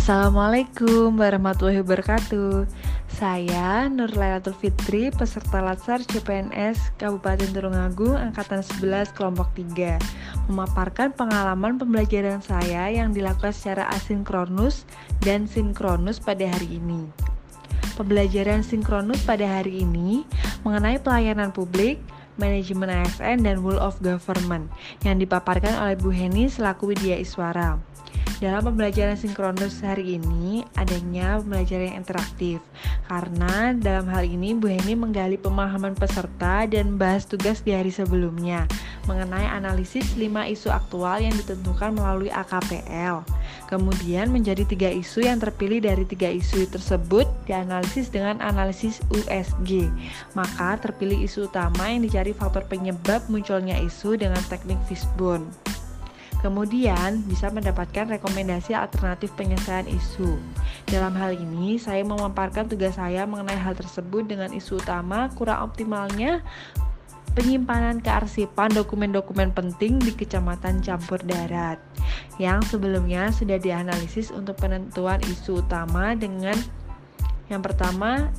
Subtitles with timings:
[0.00, 2.64] Assalamualaikum warahmatullahi wabarakatuh.
[3.20, 10.00] Saya Nur Lailatul Fitri, peserta Latsar CPNS Kabupaten Tulungagung Angkatan 11 Kelompok 3
[10.48, 14.88] Memaparkan pengalaman pembelajaran saya yang dilakukan secara asinkronus
[15.20, 17.04] dan sinkronus pada hari ini.
[18.00, 20.24] Pembelajaran sinkronus pada hari ini
[20.64, 22.00] mengenai pelayanan publik,
[22.40, 24.72] manajemen ASN, dan rule of government
[25.04, 27.76] yang dipaparkan oleh Bu Heni selaku Widya Iswara.
[28.40, 32.64] Dalam pembelajaran sinkronus hari ini adanya pembelajaran yang interaktif
[33.04, 38.64] karena dalam hal ini Bu Heni menggali pemahaman peserta dan bahas tugas di hari sebelumnya
[39.04, 40.24] mengenai analisis 5
[40.56, 43.28] isu aktual yang ditentukan melalui AKPL.
[43.68, 49.92] Kemudian menjadi tiga isu yang terpilih dari tiga isu tersebut dianalisis dengan analisis USG.
[50.32, 55.69] Maka terpilih isu utama yang dicari faktor penyebab munculnya isu dengan teknik fishbone.
[56.40, 60.40] Kemudian bisa mendapatkan rekomendasi alternatif penyelesaian isu.
[60.88, 66.40] Dalam hal ini, saya memaparkan tugas saya mengenai hal tersebut dengan isu utama kurang optimalnya
[67.30, 71.78] penyimpanan kearsipan dokumen-dokumen penting di Kecamatan Campur Darat
[72.42, 76.56] yang sebelumnya sudah dianalisis untuk penentuan isu utama dengan
[77.46, 78.30] yang pertama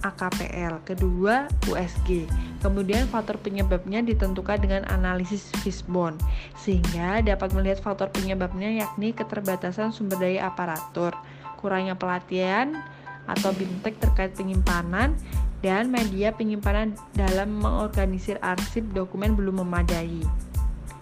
[0.00, 2.30] AKPL, kedua USG.
[2.58, 6.18] Kemudian faktor penyebabnya ditentukan dengan analisis fishbone,
[6.58, 11.14] sehingga dapat melihat faktor penyebabnya yakni keterbatasan sumber daya aparatur,
[11.62, 12.82] kurangnya pelatihan
[13.30, 15.14] atau bintek terkait penyimpanan,
[15.62, 20.22] dan media penyimpanan dalam mengorganisir arsip dokumen belum memadai.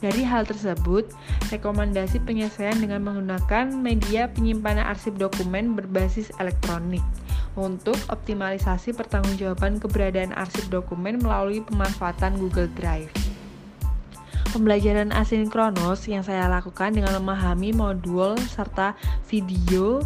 [0.00, 1.12] Dari hal tersebut,
[1.52, 7.04] rekomendasi penyelesaian dengan menggunakan media penyimpanan arsip dokumen berbasis elektronik
[7.58, 13.10] untuk optimalisasi pertanggungjawaban keberadaan arsip dokumen melalui pemanfaatan Google Drive.
[14.50, 18.98] Pembelajaran asinkronus yang saya lakukan dengan memahami modul serta
[19.30, 20.02] video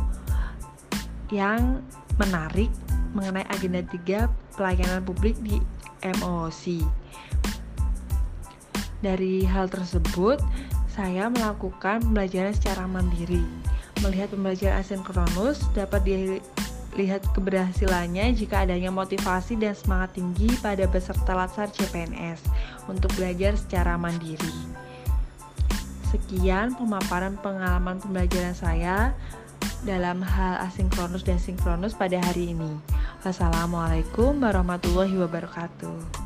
[1.33, 1.81] yang
[2.21, 2.69] menarik
[3.17, 5.57] mengenai agenda 3 pelayanan publik di
[6.05, 6.85] MOC.
[9.01, 10.41] Dari hal tersebut,
[10.93, 13.45] saya melakukan pembelajaran secara mandiri.
[14.05, 16.05] Melihat pembelajaran asinkronus dapat
[16.95, 22.47] dilihat keberhasilannya jika adanya motivasi dan semangat tinggi pada peserta latsar CPNS
[22.87, 24.55] untuk belajar secara mandiri.
[26.15, 29.11] Sekian pemaparan pengalaman pembelajaran saya
[29.83, 32.71] dalam hal asinkronus dan sinkronus pada hari ini.
[33.27, 36.24] Wassalamualaikum warahmatullahi wabarakatuh.